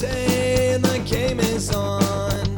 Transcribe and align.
Game 0.00 1.40
is 1.40 1.74
on. 1.74 2.56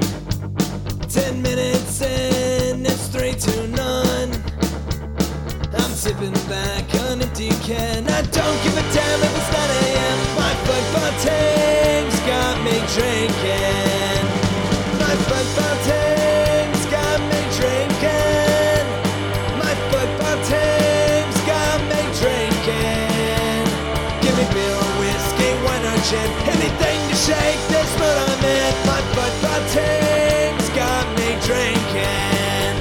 Ten 1.08 1.42
minutes 1.42 2.00
in, 2.00 2.86
it's 2.86 3.08
three 3.08 3.32
to 3.32 3.68
none. 3.68 4.30
I'm 5.74 5.90
sipping 5.90 6.34
back 6.46 6.94
an 6.94 7.20
empty 7.20 7.48
can. 7.66 8.06
I 8.08 8.22
don't 8.22 8.58
give 8.62 8.76
a 8.78 8.84
damn 8.94 9.20
if 9.26 9.34
it's 9.34 9.50
9 9.50 9.70
a.m. 9.82 10.18
My 10.38 10.54
football 10.68 11.12
team's 11.18 12.18
got 12.30 12.54
me 12.62 12.78
drinking. 12.94 14.22
My 15.02 15.14
football 15.26 15.76
team's 15.82 16.84
got 16.94 17.18
me 17.26 17.40
drinking. 17.58 18.84
My 19.58 19.74
football 19.90 20.38
team's 20.46 21.38
got 21.50 21.78
me 21.90 22.00
drinking. 22.22 23.64
Give 24.22 24.34
me 24.38 24.46
beer 24.54 24.78
whiskey, 25.00 25.50
wine 25.64 25.86
or 25.90 25.98
gin, 26.06 26.30
anything 26.54 26.91
shake 27.26 27.68
this 27.68 27.92
mood 28.00 28.28
I'm 28.30 28.44
in. 28.44 28.74
My 28.84 29.00
football 29.14 29.62
team's 29.70 30.68
got 30.70 31.06
me 31.16 31.38
drinking. 31.46 32.74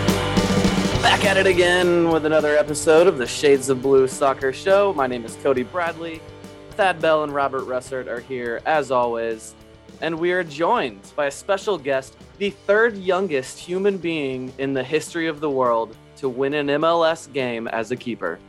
Back 1.04 1.26
at 1.26 1.38
it 1.38 1.46
again 1.46 2.10
with 2.10 2.26
another 2.26 2.58
episode 2.58 3.06
of 3.06 3.20
the 3.20 3.28
Shades 3.28 3.70
of 3.70 3.84
Blue 3.84 4.08
Soccer 4.08 4.52
Show. 4.52 4.96
My 4.96 5.06
name 5.06 5.26
is 5.26 5.36
Cody 5.44 5.62
Bradley. 5.62 6.22
Thad 6.72 7.00
Bell 7.00 7.24
and 7.24 7.32
Robert 7.32 7.66
Russert 7.66 8.08
are 8.08 8.20
here 8.20 8.62
as 8.66 8.90
always, 8.90 9.54
and 10.02 10.18
we 10.18 10.32
are 10.32 10.44
joined 10.44 11.14
by 11.16 11.28
a 11.28 11.32
special 11.32 11.78
guest, 11.78 12.18
the 12.40 12.50
third 12.50 12.98
youngest 12.98 13.60
human 13.60 14.00
being 14.00 14.52
in 14.58 14.74
the 14.74 14.84
history 14.84 15.28
of 15.28 15.40
the 15.40 15.52
world 15.52 15.96
to 16.16 16.28
win 16.28 16.56
an 16.56 16.66
MLS 16.66 17.32
game 17.32 17.68
as 17.68 17.92
a 17.92 17.96
keeper. 17.96 18.40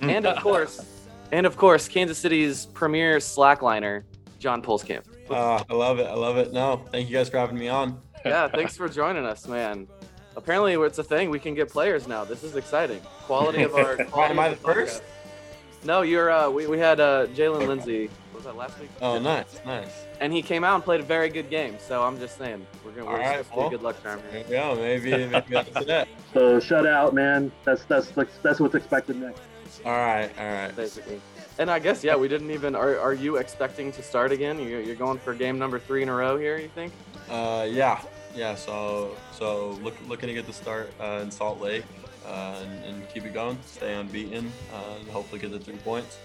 Mm. 0.00 0.16
And 0.16 0.26
of 0.26 0.42
course, 0.42 1.06
and 1.30 1.44
of 1.44 1.58
course, 1.58 1.88
Kansas 1.88 2.16
City's 2.16 2.64
premier 2.66 3.18
slackliner, 3.18 4.04
John 4.42 4.60
Pulskamp. 4.60 5.04
Uh, 5.30 5.62
I 5.70 5.74
love 5.74 6.00
it. 6.00 6.06
I 6.06 6.14
love 6.14 6.36
it. 6.36 6.52
No, 6.52 6.84
thank 6.90 7.08
you 7.08 7.16
guys 7.16 7.28
for 7.30 7.38
having 7.38 7.56
me 7.58 7.68
on. 7.68 8.00
Yeah, 8.24 8.46
thanks 8.46 8.76
for 8.76 8.88
joining 8.88 9.24
us, 9.26 9.48
man. 9.48 9.88
Apparently, 10.36 10.74
it's 10.74 10.98
a 10.98 11.02
thing. 11.02 11.28
We 11.28 11.40
can 11.40 11.54
get 11.54 11.68
players 11.68 12.06
now. 12.06 12.24
This 12.24 12.44
is 12.44 12.54
exciting. 12.54 13.00
Quality 13.26 13.64
of 13.64 13.74
our. 13.74 13.96
quality 14.04 14.30
Am 14.34 14.38
I 14.38 14.50
the 14.50 14.54
first? 14.56 15.02
podcast. 15.02 15.84
No, 15.86 16.02
you're. 16.02 16.30
Uh, 16.30 16.48
we 16.48 16.68
we 16.68 16.78
had 16.78 17.00
uh, 17.00 17.26
Jaylin 17.34 17.66
Lindsey. 17.66 18.08
Was 18.32 18.44
that 18.44 18.56
last 18.56 18.78
week? 18.78 18.90
Oh, 19.00 19.18
nice, 19.18 19.60
nice. 19.66 20.06
And 20.20 20.32
he 20.32 20.40
came 20.40 20.62
out 20.62 20.76
and 20.76 20.84
played 20.84 21.00
a 21.00 21.04
very 21.04 21.30
good 21.30 21.50
game. 21.50 21.76
So 21.80 22.00
I'm 22.04 22.16
just 22.20 22.38
saying, 22.38 22.64
we're 22.84 22.92
gonna. 22.92 23.06
We're 23.06 23.12
All 23.12 23.18
right, 23.18 23.38
supposed 23.38 23.50
to 23.50 23.56
well. 23.58 23.70
good 23.70 23.82
luck 23.82 24.00
charm 24.04 24.20
There 24.30 24.44
here. 24.44 24.48
you 24.48 24.54
go. 24.56 24.74
Maybe, 24.76 25.10
maybe 25.10 25.44
that's 25.50 25.86
it. 25.88 26.08
So 26.32 26.60
shut 26.60 26.86
out, 26.86 27.12
man. 27.12 27.50
That's 27.64 27.82
that's 27.86 28.12
that's 28.40 28.60
what's 28.60 28.76
expected 28.76 29.16
next. 29.16 29.40
All 29.84 29.90
right, 29.90 30.30
all 30.38 30.44
right. 30.46 30.76
Basically. 30.76 31.20
And 31.58 31.70
I 31.70 31.78
guess 31.78 32.02
yeah, 32.02 32.16
we 32.16 32.28
didn't 32.28 32.50
even. 32.50 32.74
Are, 32.74 32.98
are 32.98 33.12
you 33.12 33.36
expecting 33.36 33.92
to 33.92 34.02
start 34.02 34.32
again? 34.32 34.58
You're, 34.58 34.80
you're 34.80 34.96
going 34.96 35.18
for 35.18 35.34
game 35.34 35.58
number 35.58 35.78
three 35.78 36.02
in 36.02 36.08
a 36.08 36.14
row 36.14 36.36
here. 36.36 36.58
You 36.58 36.68
think? 36.68 36.92
Uh, 37.28 37.66
yeah, 37.68 38.00
yeah. 38.34 38.54
So, 38.54 39.16
so 39.32 39.70
look, 39.82 39.94
looking 40.08 40.28
to 40.28 40.34
get 40.34 40.46
the 40.46 40.52
start 40.52 40.92
uh, 41.00 41.20
in 41.22 41.30
Salt 41.30 41.60
Lake 41.60 41.84
uh, 42.26 42.58
and, 42.62 42.84
and 42.84 43.08
keep 43.10 43.24
it 43.24 43.34
going, 43.34 43.58
stay 43.66 43.94
unbeaten, 43.94 44.50
uh, 44.72 44.98
and 44.98 45.08
hopefully 45.08 45.40
get 45.40 45.50
the 45.50 45.58
three 45.58 45.76
points. 45.76 46.18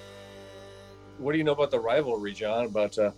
What 1.18 1.32
do 1.32 1.38
you 1.38 1.44
know 1.44 1.54
about 1.54 1.72
the 1.72 1.80
rivalry, 1.80 2.34
John? 2.34 2.66
About 2.66 2.98
uh, 2.98 3.12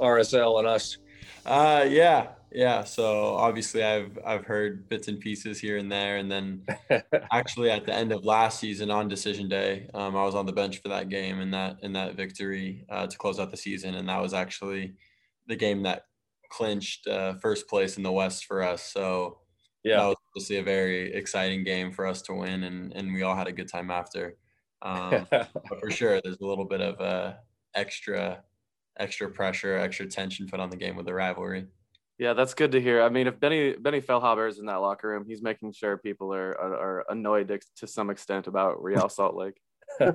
RSL 0.00 0.58
and 0.58 0.66
us? 0.66 0.98
Uh, 1.44 1.86
yeah, 1.88 2.28
yeah. 2.56 2.84
So 2.84 3.34
obviously, 3.34 3.84
I've 3.84 4.18
I've 4.24 4.46
heard 4.46 4.88
bits 4.88 5.08
and 5.08 5.20
pieces 5.20 5.60
here 5.60 5.76
and 5.76 5.92
there, 5.92 6.16
and 6.16 6.32
then 6.32 6.64
actually 7.30 7.70
at 7.70 7.84
the 7.84 7.92
end 7.92 8.12
of 8.12 8.24
last 8.24 8.58
season 8.58 8.90
on 8.90 9.08
decision 9.08 9.46
day, 9.46 9.90
um, 9.92 10.16
I 10.16 10.24
was 10.24 10.34
on 10.34 10.46
the 10.46 10.52
bench 10.52 10.80
for 10.80 10.88
that 10.88 11.10
game 11.10 11.38
and 11.40 11.52
that 11.52 11.76
in 11.82 11.92
that 11.92 12.14
victory 12.14 12.86
uh, 12.88 13.06
to 13.08 13.18
close 13.18 13.38
out 13.38 13.50
the 13.50 13.58
season, 13.58 13.94
and 13.94 14.08
that 14.08 14.22
was 14.22 14.32
actually 14.32 14.94
the 15.46 15.54
game 15.54 15.82
that 15.82 16.06
clinched 16.48 17.06
uh, 17.06 17.34
first 17.34 17.68
place 17.68 17.98
in 17.98 18.02
the 18.02 18.10
West 18.10 18.46
for 18.46 18.62
us. 18.62 18.82
So 18.90 19.40
yeah, 19.84 19.98
that 19.98 20.06
was 20.06 20.16
obviously 20.30 20.56
a 20.56 20.62
very 20.62 21.12
exciting 21.12 21.62
game 21.62 21.92
for 21.92 22.06
us 22.06 22.22
to 22.22 22.32
win, 22.32 22.62
and 22.62 22.90
and 22.94 23.12
we 23.12 23.22
all 23.22 23.36
had 23.36 23.48
a 23.48 23.52
good 23.52 23.68
time 23.68 23.90
after. 23.90 24.38
Um, 24.80 25.26
but 25.30 25.50
for 25.78 25.90
sure, 25.90 26.22
there's 26.24 26.40
a 26.40 26.46
little 26.46 26.64
bit 26.64 26.80
of 26.80 26.98
uh, 27.02 27.34
extra 27.74 28.44
extra 28.98 29.30
pressure, 29.30 29.76
extra 29.76 30.06
tension 30.06 30.48
put 30.48 30.58
on 30.58 30.70
the 30.70 30.76
game 30.76 30.96
with 30.96 31.04
the 31.04 31.12
rivalry. 31.12 31.66
Yeah, 32.18 32.32
that's 32.32 32.54
good 32.54 32.72
to 32.72 32.80
hear. 32.80 33.02
I 33.02 33.10
mean, 33.10 33.26
if 33.26 33.38
Benny 33.38 33.74
Benny 33.74 34.00
Feilhaber 34.00 34.48
is 34.48 34.58
in 34.58 34.66
that 34.66 34.76
locker 34.76 35.08
room, 35.08 35.24
he's 35.26 35.42
making 35.42 35.72
sure 35.72 35.98
people 35.98 36.32
are 36.32 36.58
are, 36.58 36.74
are 36.74 37.04
annoyed 37.10 37.60
to 37.76 37.86
some 37.86 38.08
extent 38.10 38.46
about 38.46 38.82
Real 38.82 39.08
Salt 39.08 39.34
Lake. 39.36 39.60
For, 39.98 40.14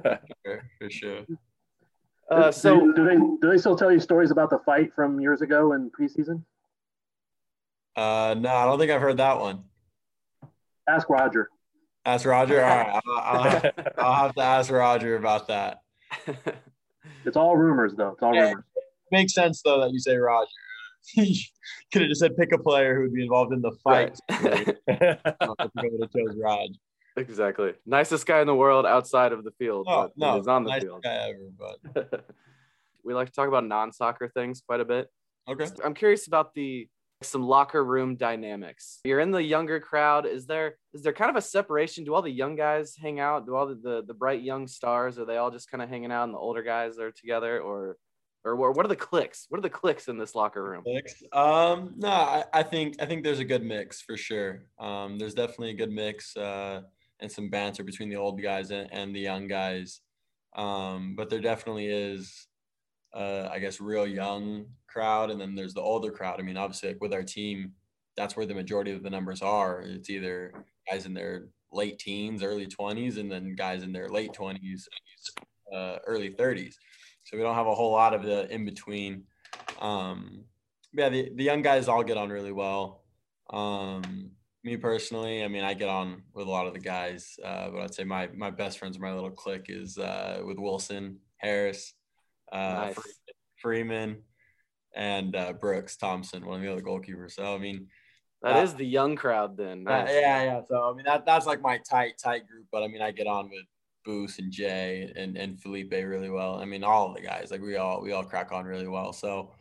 for 0.80 0.90
sure. 0.90 1.22
Uh, 2.30 2.52
so 2.52 2.92
do 2.94 3.06
they 3.06 3.16
do 3.16 3.50
they 3.52 3.58
still 3.58 3.76
tell 3.76 3.92
you 3.92 4.00
stories 4.00 4.32
about 4.32 4.50
the 4.50 4.60
fight 4.66 4.94
from 4.94 5.20
years 5.20 5.42
ago 5.42 5.74
in 5.74 5.90
preseason? 5.92 6.44
Uh, 7.96 8.36
no, 8.38 8.50
I 8.50 8.66
don't 8.66 8.80
think 8.80 8.92
I've 8.92 9.02
heard 9.02 9.18
that 9.18 9.40
one. 9.40 9.64
Ask 10.88 11.10
Roger. 11.10 11.50
Ask 12.06 12.26
Roger. 12.26 12.64
All 12.64 12.70
right, 12.78 13.02
I'll, 13.06 13.18
I'll, 13.18 13.44
have, 13.44 13.72
I'll 13.98 14.14
have 14.24 14.36
to 14.36 14.42
ask 14.42 14.72
Roger 14.72 15.16
about 15.16 15.48
that. 15.48 15.80
It's 17.26 17.38
all 17.38 17.56
rumors 17.56 17.94
though. 17.96 18.10
It's 18.10 18.22
all 18.24 18.34
Yeah. 18.34 18.48
rumors. 18.50 18.64
Makes 19.12 19.34
sense 19.34 19.62
though 19.64 19.80
that 19.82 19.92
you 19.92 20.00
say 20.00 20.16
Roger. 20.16 20.48
Could 21.16 22.02
have 22.04 22.10
just 22.10 22.22
said 22.22 22.36
pick 22.38 22.52
a 22.54 22.58
player 22.58 22.96
who 22.96 23.02
would 23.04 23.14
be 23.14 23.24
involved 23.24 23.54
in 23.54 23.62
the 23.62 23.72
fight. 23.84 24.20
right. 24.30 24.78
Chose 26.16 26.36
Raj. 26.42 26.70
exactly. 27.18 27.74
Nicest 27.86 28.26
guy 28.26 28.42
in 28.42 28.48
the 28.48 28.56
world 28.56 28.86
outside 28.86 29.32
of 29.32 29.44
the 29.44 29.52
field, 29.52 29.88
oh, 29.90 30.04
No, 30.04 30.12
but 30.18 30.28
no, 30.28 30.38
he's 30.38 30.48
on 30.48 30.64
the 30.64 30.70
nice 30.72 30.84
field. 30.84 31.04
guy 31.04 31.30
ever, 31.30 31.50
but 31.58 32.26
we 33.04 33.14
like 33.14 33.28
to 33.28 33.34
talk 33.34 33.48
about 33.48 33.66
non-soccer 33.66 34.30
things 34.30 34.62
quite 34.66 34.80
a 34.80 34.86
bit. 34.86 35.08
okay. 35.50 35.68
I'm 35.84 35.94
curious 35.94 36.28
about 36.28 36.54
the 36.54 36.88
some 37.24 37.44
locker 37.44 37.84
room 37.86 38.16
dynamics. 38.16 39.00
You're 39.04 39.20
in 39.20 39.30
the 39.30 39.44
younger 39.44 39.80
crowd. 39.80 40.26
Is 40.26 40.48
there 40.48 40.78
is 40.94 41.04
there 41.04 41.14
kind 41.14 41.30
of 41.30 41.36
a 41.36 41.42
separation? 41.42 42.04
Do 42.04 42.16
all 42.16 42.24
the 42.24 42.32
young 42.32 42.56
guys 42.56 42.96
hang 43.00 43.20
out? 43.20 43.46
Do 43.46 43.56
all 43.56 43.68
the 43.68 43.76
the, 43.76 44.04
the 44.08 44.14
bright 44.16 44.42
young 44.42 44.68
stars 44.68 45.20
are 45.20 45.26
they 45.26 45.38
all 45.38 45.52
just 45.52 45.70
kind 45.70 45.84
of 45.84 45.90
hanging 45.90 46.12
out 46.12 46.24
and 46.24 46.34
the 46.34 46.40
older 46.40 46.64
guys 46.64 46.98
are 46.98 47.12
together 47.12 47.60
or 47.62 47.98
or 48.44 48.56
what 48.56 48.86
are 48.86 48.90
the 48.90 48.96
clicks? 48.96 49.46
What 49.50 49.60
are 49.60 49.62
the 49.62 49.70
clicks 49.70 50.08
in 50.08 50.18
this 50.18 50.36
locker 50.36 50.64
room? 50.64 50.84
Mix. 50.86 51.22
Um, 51.32 51.94
no, 51.98 52.10
I, 52.10 52.44
I 52.54 52.64
think 52.64 53.02
I 53.02 53.06
think 53.06 53.24
there's 53.24 53.40
a 53.40 53.46
good 53.46 53.64
mix 53.64 54.02
for 54.02 54.18
sure. 54.18 54.64
Um, 54.80 55.20
there's 55.20 55.34
definitely 55.34 55.72
a 55.72 55.76
good 55.76 55.92
mix 55.92 56.36
uh, 56.36 56.82
and 57.20 57.32
some 57.32 57.50
banter 57.50 57.84
between 57.84 58.10
the 58.10 58.16
old 58.16 58.42
guys 58.42 58.72
and, 58.72 58.92
and 58.92 59.16
the 59.16 59.20
young 59.20 59.48
guys. 59.48 60.02
Um, 60.56 61.16
but 61.16 61.30
there 61.30 61.40
definitely 61.40 61.88
is, 61.88 62.48
uh, 63.14 63.48
I 63.52 63.60
guess, 63.60 63.80
real 63.80 64.08
young 64.08 64.66
crowd, 64.88 65.30
and 65.30 65.40
then 65.40 65.56
there's 65.56 65.74
the 65.74 65.82
older 65.82 66.12
crowd. 66.12 66.40
I 66.40 66.44
mean, 66.44 66.58
obviously, 66.58 66.90
like 66.90 67.02
with 67.02 67.14
our 67.14 67.24
team, 67.24 67.74
that's 68.18 68.36
where 68.36 68.46
the 68.46 68.56
majority 68.56 68.92
of 68.92 69.04
the 69.04 69.10
numbers 69.10 69.42
are. 69.42 69.82
It's 69.82 70.10
either 70.10 70.52
guys 70.90 71.06
in 71.06 71.14
their 71.14 71.48
late 71.72 72.00
teens, 72.00 72.44
early 72.44 72.68
20s, 72.68 73.18
and 73.18 73.32
then 73.32 73.56
guys 73.56 73.84
in 73.84 73.94
their 73.94 74.10
late 74.10 74.34
20s, 74.34 74.84
uh, 75.74 75.98
early 76.06 76.32
30s. 76.32 76.76
So 77.24 77.38
we 77.38 77.44
don't 77.44 77.56
have 77.56 77.68
a 77.68 77.76
whole 77.76 77.92
lot 77.92 78.14
of 78.14 78.24
the 78.24 78.52
in 78.54 78.66
between. 78.66 79.24
Um, 79.80 80.46
yeah, 80.94 81.10
the, 81.10 81.32
the 81.36 81.44
young 81.44 81.62
guys 81.62 81.88
all 81.88 82.04
get 82.04 82.18
on 82.18 82.30
really 82.30 82.52
well. 82.52 83.04
Um, 83.52 84.32
me 84.64 84.78
personally, 84.78 85.44
I 85.44 85.48
mean, 85.48 85.64
I 85.64 85.74
get 85.74 85.90
on 85.90 86.24
with 86.34 86.48
a 86.48 86.50
lot 86.50 86.68
of 86.68 86.74
the 86.74 86.80
guys, 86.80 87.38
uh, 87.44 87.70
but 87.70 87.82
I'd 87.82 87.94
say 87.94 88.04
my 88.04 88.28
my 88.36 88.52
best 88.52 88.78
friends, 88.80 89.00
my 89.00 89.14
little 89.14 89.32
clique, 89.32 89.66
is 89.70 89.98
uh, 89.98 90.42
with 90.46 90.60
Wilson, 90.60 91.18
Harris, 91.38 91.94
uh, 92.52 92.58
Nice. 92.94 93.00
Freeman, 93.58 94.22
and 94.96 95.36
uh, 95.36 95.54
Brooks 95.54 95.98
Thompson, 95.98 96.46
one 96.46 96.58
of 96.58 96.62
the 96.62 96.72
other 96.72 96.82
goalkeepers. 96.82 97.32
So 97.32 97.56
I 97.56 97.58
mean, 97.58 97.88
That 98.44 98.58
Uh, 98.58 98.64
is 98.64 98.74
the 98.76 98.86
young 98.86 99.16
crowd 99.16 99.58
then. 99.58 99.88
uh, 99.88 100.04
Nice. 100.04 100.10
yeah, 100.12 100.44
yeah. 100.44 100.62
So 100.68 100.92
I 100.92 100.94
mean, 100.94 101.06
that 101.06 101.26
that's 101.26 101.46
like 101.48 101.62
my 101.62 101.80
tight 101.90 102.14
tight 102.24 102.48
group. 102.48 102.68
But 102.72 102.84
I 102.84 102.88
mean, 102.88 103.02
I 103.02 103.12
get 103.12 103.28
on 103.28 103.50
with 103.50 103.66
Booth 104.04 104.40
and 104.40 104.52
Jay 104.52 105.12
and 105.16 105.38
and 105.38 105.62
Felipe 105.62 105.92
really 105.92 106.30
well. 106.30 106.56
I 106.56 106.66
mean, 106.66 106.84
all 106.84 107.10
of 107.10 107.16
the 107.16 107.22
guys, 107.22 107.52
like 107.52 107.62
we 107.62 107.76
all 107.76 108.02
we 108.02 108.12
all 108.12 108.24
crack 108.24 108.52
on 108.52 108.66
really 108.66 108.88
well. 108.88 109.14
So. 109.14 109.54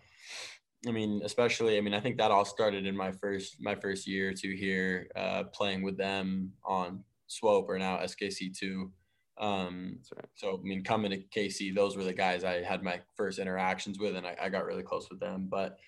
I 0.88 0.92
mean, 0.92 1.20
especially, 1.22 1.76
I 1.76 1.82
mean, 1.82 1.92
I 1.92 2.00
think 2.00 2.16
that 2.16 2.30
all 2.30 2.46
started 2.46 2.86
in 2.86 2.96
my 2.96 3.12
first 3.12 3.60
my 3.60 3.74
first 3.74 4.06
year 4.06 4.30
or 4.30 4.32
two 4.32 4.52
here, 4.52 5.08
uh, 5.14 5.44
playing 5.52 5.82
with 5.82 5.98
them 5.98 6.52
on 6.64 7.04
Swope 7.26 7.68
or 7.68 7.78
now 7.78 7.98
SKC 7.98 8.56
two. 8.56 8.90
Um, 9.38 9.98
right. 10.16 10.26
so 10.34 10.60
I 10.62 10.66
mean, 10.66 10.84
coming 10.84 11.10
to 11.10 11.18
KC, 11.18 11.74
those 11.74 11.96
were 11.96 12.04
the 12.04 12.12
guys 12.12 12.44
I 12.44 12.62
had 12.62 12.82
my 12.82 13.00
first 13.14 13.38
interactions 13.38 13.98
with, 13.98 14.16
and 14.16 14.26
I, 14.26 14.36
I 14.40 14.48
got 14.50 14.66
really 14.66 14.82
close 14.82 15.08
with 15.10 15.20
them. 15.20 15.48
But 15.50 15.78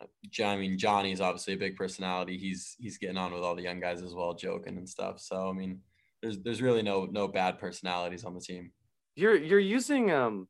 uh, 0.00 0.44
I 0.44 0.56
mean, 0.56 0.78
Johnny's 0.78 1.20
obviously 1.20 1.54
a 1.54 1.58
big 1.58 1.76
personality. 1.76 2.38
He's 2.38 2.76
he's 2.78 2.98
getting 2.98 3.18
on 3.18 3.32
with 3.32 3.42
all 3.42 3.54
the 3.54 3.62
young 3.62 3.80
guys 3.80 4.02
as 4.02 4.14
well, 4.14 4.34
joking 4.34 4.78
and 4.78 4.88
stuff. 4.88 5.20
So 5.20 5.50
I 5.50 5.52
mean, 5.52 5.80
there's 6.24 6.38
there's 6.38 6.62
really 6.62 6.82
no 6.82 7.04
no 7.04 7.28
bad 7.28 7.58
personalities 7.58 8.24
on 8.24 8.34
the 8.34 8.40
team. 8.40 8.72
You're 9.14 9.36
you're 9.36 9.58
using 9.60 10.10
um 10.10 10.48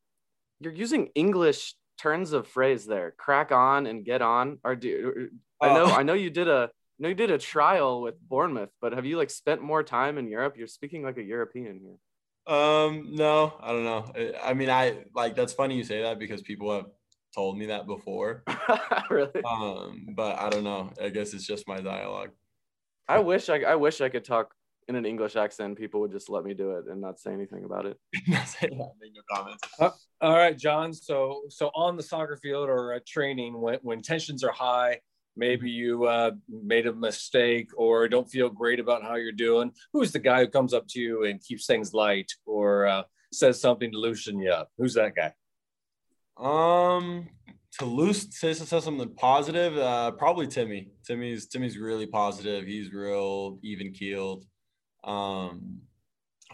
you're 0.61 0.73
using 0.73 1.09
English 1.17 1.75
turns 2.01 2.33
of 2.33 2.47
phrase 2.47 2.87
there. 2.87 3.13
Crack 3.19 3.51
on 3.51 3.87
and 3.87 4.05
get 4.05 4.23
on. 4.23 4.59
Or 4.65 4.77
do 4.77 5.29
I 5.61 5.75
know 5.75 5.87
Oh. 5.87 5.93
I 5.93 6.05
know 6.05 6.15
you 6.15 6.31
did 6.31 6.49
a 6.49 6.71
I 6.73 7.03
know 7.03 7.09
you 7.09 7.15
did 7.17 7.33
a 7.33 7.39
trial 7.39 8.01
with 8.03 8.15
Bournemouth, 8.21 8.71
but 8.81 8.93
have 8.93 9.05
you 9.05 9.17
like 9.17 9.31
spent 9.31 9.61
more 9.61 9.83
time 9.83 10.17
in 10.17 10.29
Europe? 10.29 10.55
You're 10.57 10.69
speaking 10.69 11.03
like 11.03 11.19
a 11.19 11.23
European 11.23 11.81
here. 11.81 11.99
Um, 12.47 13.09
no, 13.15 13.55
I 13.61 13.73
don't 13.73 13.85
know. 13.85 14.05
I- 14.15 14.51
I 14.51 14.55
mean, 14.55 14.71
I 14.71 14.99
like 15.15 15.35
that's 15.35 15.53
funny 15.53 15.77
you 15.77 15.83
say 15.83 16.03
that 16.03 16.21
because 16.21 16.41
people 16.43 16.73
have 16.73 16.87
told 17.35 17.59
me 17.59 17.67
that 17.67 17.87
before. 17.89 18.45
really? 19.11 19.43
Um, 19.45 20.07
but 20.15 20.39
I 20.39 20.51
don't 20.51 20.63
know. 20.63 20.93
I 21.03 21.09
guess 21.09 21.35
it's 21.35 21.47
just 21.47 21.67
my 21.67 21.81
dialogue. 21.81 22.31
I 23.09 23.19
wish 23.19 23.49
I, 23.49 23.57
I 23.63 23.75
wish 23.75 24.01
I 24.01 24.09
could 24.09 24.25
talk 24.25 24.55
in 24.89 24.97
an 24.97 25.07
English 25.07 25.37
accent. 25.37 25.79
People 25.79 26.01
would 26.01 26.13
just 26.13 26.29
let 26.29 26.45
me 26.45 26.55
do 26.55 26.73
it 26.73 26.87
and 26.89 27.01
not 27.01 27.19
say 27.19 27.33
anything 27.33 27.65
about 27.65 27.87
it. 27.87 27.99
No 28.69 28.93
comments. 29.33 29.63
All 30.21 30.37
right, 30.37 30.57
John. 30.57 30.93
So 30.93 31.43
so 31.49 31.71
on 31.75 31.97
the 31.97 32.03
soccer 32.03 32.37
field 32.37 32.69
or 32.69 32.93
at 32.93 33.07
training, 33.07 33.61
when 33.61 33.79
when 33.83 34.03
tensions 34.03 34.43
are 34.43 34.53
high, 34.53 35.01
maybe 35.37 35.71
you 35.71 36.05
uh, 36.05 36.33
made 36.49 36.87
a 36.87 36.93
mistake 36.93 37.71
or 37.77 38.09
don't 38.09 38.31
feel 38.31 38.49
great 38.49 38.81
about 38.81 39.03
how 39.03 39.17
you're 39.17 39.33
doing. 39.33 39.73
Who's 39.93 40.13
the 40.13 40.19
guy 40.19 40.41
who 40.41 40.49
comes 40.49 40.75
up 40.75 40.87
to 40.89 41.01
you 41.01 41.25
and 41.25 41.43
keeps 41.43 41.67
things 41.67 41.95
light 41.95 42.33
or 42.47 42.87
uh, 42.87 43.03
says 43.33 43.61
something 43.61 43.91
to 43.93 43.99
loosen 43.99 44.39
you 44.39 44.51
up? 44.51 44.71
Who's 44.79 44.95
that 44.95 45.15
guy? 45.15 45.33
Um, 46.37 47.29
to 47.79 47.85
loose 47.85 48.27
say, 48.31 48.53
say 48.53 48.81
something 48.81 49.15
positive, 49.15 49.77
uh, 49.77 50.13
probably 50.13 50.47
Timmy. 50.47 50.91
Timmy's 51.07 51.47
Timmy's 51.47 51.79
really 51.79 52.07
positive. 52.07 52.67
He's 52.67 52.93
real 52.93 53.59
even 53.63 53.93
keeled. 53.93 54.45
Um, 55.05 55.81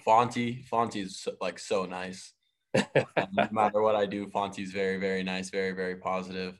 Fonty, 0.07 0.69
Fonty's 0.69 1.29
like 1.41 1.59
so 1.59 1.85
nice. 1.85 2.33
Um, 2.75 2.85
no 3.33 3.49
matter 3.51 3.83
what 3.83 3.97
I 3.97 4.07
do, 4.07 4.27
Fonty's 4.27 4.73
very 4.73 4.99
very 4.99 5.23
nice, 5.23 5.51
very 5.51 5.73
very 5.73 5.97
positive. 5.97 6.59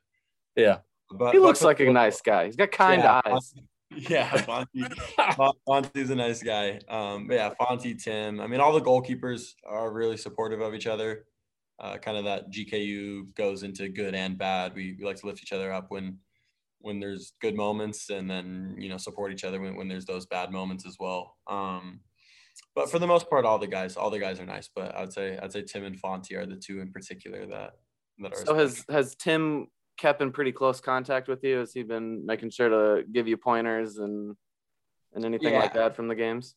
Yeah. 0.57 0.79
But 1.13 1.33
He 1.33 1.41
looks 1.41 1.63
like 1.63 1.81
a 1.81 1.91
nice 1.91 2.21
guy. 2.21 2.47
He's 2.47 2.57
got 2.57 2.71
kind 2.71 3.03
yeah, 3.03 3.21
eyes. 3.25 3.53
Fonty- 3.55 4.11
Yeah, 4.11 4.31
Fonty, 4.47 5.35
Fon- 5.35 5.55
Fonty's 5.67 6.11
a 6.11 6.15
nice 6.15 6.43
guy. 6.43 6.79
Um, 6.89 7.27
but 7.27 7.35
yeah, 7.35 7.51
Fonty, 7.61 8.01
Tim. 8.01 8.41
I 8.41 8.47
mean, 8.47 8.61
all 8.61 8.73
the 8.73 8.81
goalkeepers 8.81 9.55
are 9.69 9.93
really 9.93 10.17
supportive 10.17 10.61
of 10.61 10.75
each 10.75 10.87
other. 10.87 11.25
Uh, 11.81 11.97
kind 11.97 12.17
of 12.17 12.25
that 12.25 12.51
GKU 12.53 13.35
goes 13.35 13.63
into 13.63 13.89
good 13.89 14.15
and 14.15 14.39
bad. 14.39 14.75
We, 14.75 14.95
we 14.99 15.05
like 15.05 15.17
to 15.17 15.27
lift 15.27 15.43
each 15.43 15.53
other 15.53 15.73
up 15.73 15.87
when 15.89 16.19
when 16.81 17.01
there's 17.01 17.33
good 17.41 17.57
moments, 17.57 18.11
and 18.11 18.31
then 18.31 18.75
you 18.79 18.89
know 18.89 18.97
support 18.97 19.33
each 19.33 19.45
other 19.45 19.61
when, 19.61 19.77
when 19.77 19.89
there's 19.89 20.07
those 20.07 20.27
bad 20.27 20.51
moments 20.51 20.87
as 20.87 20.97
well. 20.99 21.37
Um, 21.47 22.01
but 22.75 22.91
for 22.91 22.99
the 22.99 23.07
most 23.07 23.29
part, 23.29 23.45
all 23.45 23.59
the 23.59 23.67
guys, 23.67 23.97
all 23.97 24.11
the 24.11 24.19
guys 24.19 24.41
are 24.41 24.47
nice. 24.47 24.69
But 24.75 24.97
I'd 24.97 25.13
say 25.13 25.39
I'd 25.41 25.53
say 25.53 25.63
Tim 25.63 25.85
and 25.85 26.01
Fonty 26.01 26.37
are 26.37 26.47
the 26.47 26.57
two 26.57 26.81
in 26.81 26.93
particular 26.93 27.47
that 27.47 27.73
that 28.19 28.33
are. 28.33 28.47
So 28.47 28.55
has 28.55 28.85
has 28.91 29.15
Tim 29.15 29.69
kept 29.99 30.23
in 30.23 30.33
pretty 30.33 30.53
close 30.53 30.81
contact 30.81 31.29
with 31.29 31.45
you? 31.45 31.59
Has 31.59 31.73
he 31.73 31.83
been 31.83 32.25
making 32.25 32.51
sure 32.51 32.69
to 32.69 33.05
give 33.13 33.29
you 33.29 33.37
pointers 33.37 33.99
and 33.99 34.37
and 35.15 35.25
anything 35.25 35.55
like 35.55 35.75
that 35.75 35.97
from 35.97 36.09
the 36.09 36.15
games? 36.15 36.55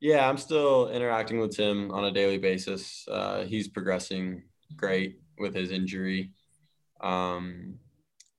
Yeah, 0.00 0.28
I'm 0.28 0.36
still 0.36 0.90
interacting 0.90 1.40
with 1.40 1.56
Tim 1.56 1.90
on 1.90 2.04
a 2.04 2.12
daily 2.12 2.38
basis. 2.38 3.06
Uh, 3.10 3.44
he's 3.44 3.68
progressing 3.68 4.42
great 4.76 5.20
with 5.38 5.54
his 5.54 5.70
injury. 5.70 6.32
Um, 7.00 7.78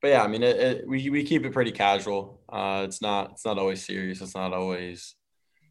but 0.00 0.08
yeah, 0.08 0.22
I 0.22 0.28
mean, 0.28 0.42
it, 0.42 0.56
it, 0.56 0.88
we 0.88 1.10
we 1.10 1.24
keep 1.24 1.44
it 1.44 1.52
pretty 1.52 1.72
casual. 1.72 2.40
Uh, 2.48 2.82
it's 2.86 3.02
not 3.02 3.32
it's 3.32 3.44
not 3.44 3.58
always 3.58 3.84
serious. 3.84 4.20
It's 4.20 4.34
not 4.34 4.52
always, 4.52 5.14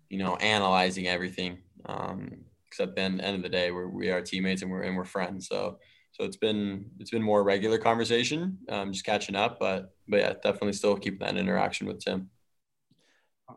you 0.10 0.18
know, 0.18 0.36
analyzing 0.38 1.08
everything. 1.08 1.60
Um, 1.86 2.44
because 2.70 2.90
at 2.90 2.96
the 2.96 3.02
end, 3.02 3.22
end 3.22 3.38
of 3.38 3.44
the 3.44 3.50
day, 3.50 3.72
we're 3.72 3.88
we 3.88 4.10
are 4.10 4.22
teammates 4.22 4.62
and 4.62 4.72
we're 4.72 4.82
and 4.82 4.98
we're 4.98 5.06
friends. 5.06 5.48
So 5.48 5.80
so 6.12 6.26
it's 6.26 6.38
been 6.38 6.86
it's 7.00 7.12
been 7.12 7.24
more 7.24 7.44
regular 7.44 7.78
conversation, 7.78 8.58
um, 8.70 8.92
just 8.92 9.06
catching 9.06 9.36
up. 9.36 9.60
But 9.60 9.94
but 10.08 10.20
yeah, 10.20 10.34
definitely 10.34 10.74
still 10.74 10.98
keep 10.98 11.20
that 11.20 11.38
interaction 11.38 11.88
with 11.88 12.00
Tim. 12.00 12.30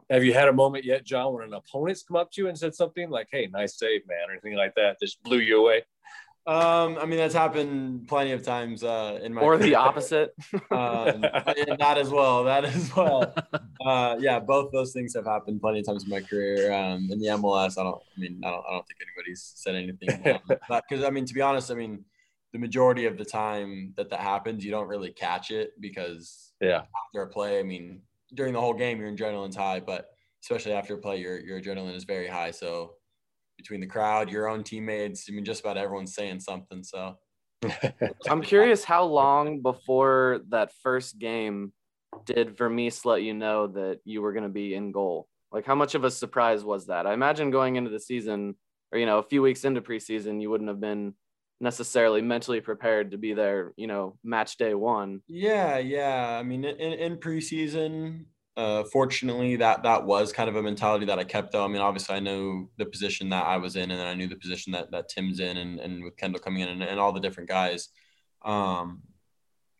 Have 0.09 0.25
you 0.25 0.33
had 0.33 0.49
a 0.49 0.53
moment 0.53 0.85
yet, 0.85 1.05
John, 1.05 1.33
when 1.35 1.45
an 1.45 1.55
opponent's 1.55 2.05
come 2.05 2.17
up 2.17 2.31
to 2.33 2.43
you 2.43 2.49
and 2.49 2.57
said 2.57 2.75
something 2.75 3.11
like, 3.11 3.29
"Hey, 3.33 3.49
nice 3.51 3.79
save, 3.79 4.07
man," 4.07 4.29
or 4.29 4.33
anything 4.33 4.55
like 4.55 4.75
that? 4.77 4.99
Just 5.01 5.23
blew 5.23 5.39
you 5.39 5.61
away. 5.61 5.83
Um, 6.47 6.99
I 6.99 7.05
mean, 7.07 7.19
that's 7.19 7.35
happened 7.35 8.09
plenty 8.09 8.33
of 8.33 8.43
times 8.43 8.83
uh, 8.83 9.21
in 9.23 9.35
my 9.35 9.43
Or 9.43 9.59
the 9.59 9.75
opposite? 9.75 10.35
um, 10.71 11.23
that 11.23 11.97
as 11.99 12.11
well. 12.11 12.45
That 12.45 12.65
as 12.65 12.95
well. 12.97 13.35
Uh, 13.85 14.17
yeah, 14.19 14.39
both 14.39 14.73
those 14.73 14.93
things 14.93 15.15
have 15.15 15.27
happened 15.27 15.61
plenty 15.61 15.81
of 15.81 15.87
times 15.87 16.05
in 16.05 16.11
my 16.11 16.21
career. 16.21 16.73
Um, 16.73 17.09
in 17.11 17.19
the 17.21 17.27
MLS, 17.27 17.79
I 17.79 17.83
don't. 17.85 17.97
I 17.97 18.21
mean, 18.21 18.41
I 18.45 18.51
don't. 18.51 18.65
I 18.69 18.73
don't 18.73 18.87
think 18.87 19.01
anybody's 19.03 19.53
said 19.55 19.75
anything. 19.75 20.41
Because 20.69 21.05
I 21.07 21.11
mean, 21.11 21.27
to 21.27 21.35
be 21.35 21.43
honest, 21.43 21.71
I 21.71 21.75
mean, 21.75 22.05
the 22.53 22.59
majority 22.59 23.07
of 23.07 23.17
the 23.19 23.25
time 23.25 23.93
that 23.97 24.11
that 24.11 24.21
happens, 24.21 24.65
you 24.65 24.71
don't 24.71 24.89
really 24.89 25.13
catch 25.13 25.51
it 25.51 25.73
because 25.81 26.53
Yeah. 26.61 26.83
after 27.07 27.23
a 27.23 27.29
play, 27.29 27.61
I 27.61 27.63
mean, 27.63 28.03
during 28.35 28.53
the 28.53 28.61
whole 28.61 28.75
game, 28.75 29.01
your 29.01 29.11
adrenaline's 29.13 29.57
high, 29.57 29.81
but 29.81 30.09
especially 30.43 30.73
after 30.73 30.95
a 30.95 30.99
play, 30.99 31.19
your 31.21 31.39
your 31.39 31.61
adrenaline 31.61 31.95
is 31.95 32.05
very 32.05 32.27
high. 32.29 32.51
So 32.51 32.95
between 33.61 33.81
the 33.81 33.87
crowd, 33.87 34.31
your 34.31 34.49
own 34.49 34.65
teammates, 34.65 35.27
I 35.29 35.33
mean, 35.33 35.45
just 35.45 35.61
about 35.61 35.77
everyone's 35.77 36.15
saying 36.15 36.41
something. 36.41 36.83
So. 36.83 37.17
I'm 38.29 38.41
curious 38.41 38.85
how 38.85 39.05
long 39.05 39.61
before 39.61 40.41
that 40.49 40.73
first 40.83 41.19
game 41.19 41.73
did 42.25 42.57
Vermes 42.57 43.05
let 43.05 43.23
you 43.23 43.35
know 43.35 43.67
that 43.67 44.01
you 44.05 44.23
were 44.23 44.33
going 44.33 44.45
to 44.45 44.49
be 44.49 44.75
in 44.75 44.93
goal? 44.93 45.29
Like, 45.53 45.67
how 45.67 45.75
much 45.75 45.95
of 45.95 46.05
a 46.05 46.11
surprise 46.11 46.65
was 46.65 46.87
that? 46.87 47.07
I 47.07 47.13
imagine 47.13 47.51
going 47.51 47.77
into 47.77 47.91
the 47.91 48.01
season, 48.01 48.55
or 48.93 48.99
you 48.99 49.07
know, 49.07 49.19
a 49.19 49.23
few 49.23 49.43
weeks 49.43 49.65
into 49.65 49.83
preseason, 49.83 50.41
you 50.41 50.49
wouldn't 50.49 50.71
have 50.71 50.81
been 50.81 51.15
necessarily 51.61 52.23
mentally 52.23 52.61
prepared 52.61 53.11
to 53.11 53.19
be 53.19 53.35
there. 53.35 53.73
You 53.77 53.89
know, 53.89 54.17
match 54.25 54.57
day 54.57 54.75
one. 54.75 55.21
Yeah, 55.29 55.79
yeah. 55.79 56.39
I 56.39 56.43
mean, 56.43 56.65
in, 56.65 56.93
in 56.93 57.17
preseason, 57.19 58.25
uh, 58.61 58.85
fortunately, 58.85 59.57
that 59.57 59.83
that 59.85 60.05
was 60.05 60.35
kind 60.35 60.51
of 60.51 60.57
a 60.57 60.63
mentality 60.63 61.07
that 61.07 61.19
I 61.19 61.25
kept. 61.25 61.53
Though, 61.53 61.65
I 61.65 61.69
mean, 61.69 61.81
obviously, 61.81 62.15
I 62.15 62.21
knew 62.21 62.69
the 62.77 62.85
position 62.85 63.31
that 63.31 63.47
I 63.47 63.57
was 63.57 63.75
in, 63.75 63.91
and 63.91 63.99
then 63.99 64.07
I 64.07 64.13
knew 64.13 64.29
the 64.29 64.37
position 64.37 64.73
that 64.75 64.91
that 64.91 65.09
Tim's 65.09 65.41
in, 65.41 65.57
and, 65.57 65.81
and 65.81 66.05
with 66.05 66.19
Kendall 66.19 66.43
coming 66.43 66.61
in, 66.61 66.69
and, 66.69 66.83
and 66.83 67.01
all 67.01 67.13
the 67.13 67.21
different 67.21 67.49
guys. 67.49 67.89
Um, 68.45 69.03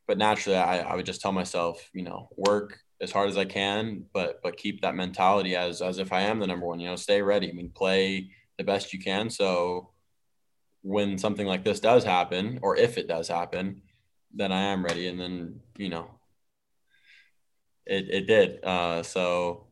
but 0.09 0.17
naturally, 0.17 0.59
I, 0.59 0.79
I 0.79 0.97
would 0.97 1.05
just 1.05 1.21
tell 1.21 1.33
myself, 1.33 1.91
you 1.93 2.05
know, 2.05 2.31
work 2.37 2.79
as 3.03 3.13
hard 3.13 3.29
as 3.29 3.37
I 3.37 3.45
can, 3.45 4.07
but 4.15 4.41
but 4.43 4.57
keep 4.57 4.81
that 4.81 4.95
mentality 4.95 5.57
as 5.57 5.83
as 5.83 5.99
if 5.99 6.11
I 6.11 6.23
am 6.23 6.41
the 6.41 6.47
number 6.47 6.67
one. 6.67 6.81
You 6.81 6.89
know, 6.89 6.97
stay 6.97 7.21
ready. 7.21 7.51
I 7.51 7.53
mean, 7.53 7.71
play 7.71 8.31
the 8.57 8.65
best 8.65 8.95
you 8.95 8.99
can. 8.99 9.29
So 9.29 9.91
when 10.83 11.19
something 11.19 11.47
like 11.47 11.65
this 11.65 11.81
does 11.81 12.03
happen, 12.05 12.61
or 12.63 12.77
if 12.77 12.97
it 12.97 13.09
does 13.09 13.29
happen, 13.29 13.83
then 14.35 14.53
I 14.53 14.63
am 14.73 14.83
ready. 14.83 15.09
And 15.09 15.21
then, 15.21 15.61
you 15.77 15.91
know, 15.91 16.20
it, 17.87 18.09
it 18.09 18.27
did. 18.27 18.65
Uh, 18.65 19.03
so, 19.03 19.67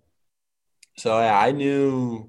so 0.97 1.19
yeah, 1.19 1.39
I 1.39 1.53
knew, 1.53 2.29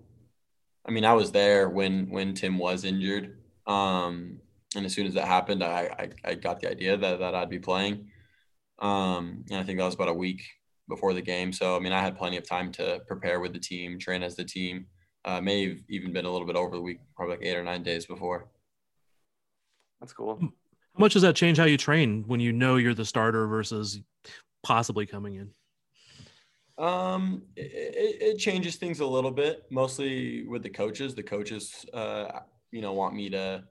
I 0.85 0.91
mean, 0.91 1.05
I 1.05 1.13
was 1.13 1.31
there 1.31 1.69
when, 1.69 2.09
when 2.09 2.33
Tim 2.33 2.57
was 2.57 2.83
injured. 2.83 3.37
Um, 3.65 4.39
and 4.75 4.85
as 4.85 4.93
soon 4.93 5.07
as 5.07 5.13
that 5.15 5.27
happened, 5.27 5.63
I, 5.63 6.09
I, 6.25 6.31
I 6.31 6.35
got 6.35 6.59
the 6.59 6.69
idea 6.69 6.97
that, 6.97 7.19
that 7.19 7.35
I'd 7.35 7.49
be 7.49 7.59
playing. 7.59 8.07
Um, 8.79 9.45
and 9.49 9.59
I 9.59 9.63
think 9.63 9.79
that 9.79 9.85
was 9.85 9.95
about 9.95 10.09
a 10.09 10.13
week 10.13 10.43
before 10.87 11.13
the 11.13 11.21
game. 11.21 11.51
So, 11.51 11.75
I 11.75 11.79
mean, 11.79 11.93
I 11.93 12.01
had 12.01 12.17
plenty 12.17 12.37
of 12.37 12.47
time 12.47 12.71
to 12.73 13.01
prepare 13.07 13.39
with 13.39 13.53
the 13.53 13.59
team, 13.59 13.99
train 13.99 14.23
as 14.23 14.35
the 14.35 14.43
team. 14.43 14.85
Uh, 15.25 15.41
may 15.41 15.67
have 15.67 15.77
even 15.89 16.13
been 16.13 16.25
a 16.25 16.31
little 16.31 16.47
bit 16.47 16.55
over 16.55 16.75
the 16.75 16.81
week, 16.81 16.99
probably 17.15 17.35
like 17.35 17.45
eight 17.45 17.57
or 17.57 17.63
nine 17.63 17.83
days 17.83 18.05
before. 18.05 18.47
That's 19.99 20.13
cool. 20.13 20.37
How 20.39 20.49
much 20.97 21.13
does 21.13 21.23
that 21.23 21.35
change 21.35 21.57
how 21.57 21.65
you 21.65 21.77
train 21.77 22.23
when 22.25 22.39
you 22.39 22.53
know 22.53 22.77
you're 22.77 22.93
the 22.93 23.05
starter 23.05 23.45
versus 23.47 23.99
possibly 24.63 25.05
coming 25.05 25.35
in? 25.35 25.49
Um, 26.79 27.41
it, 27.57 28.21
it, 28.21 28.37
changes 28.37 28.77
things 28.77 29.01
a 29.01 29.05
little 29.05 29.31
bit, 29.31 29.65
mostly 29.69 30.47
with 30.47 30.63
the 30.63 30.69
coaches. 30.69 31.13
The 31.13 31.23
coaches, 31.23 31.85
uh, 31.93 32.39
you 32.71 32.81
know, 32.81 32.93
want 32.93 33.15
me 33.15 33.29
to 33.31 33.65